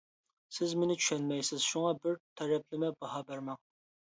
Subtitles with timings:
[0.55, 3.63] سىز مېنى چۈشەنمەيسىز، شۇڭا بىر تەرەپلىمە باھا بەرمەڭ.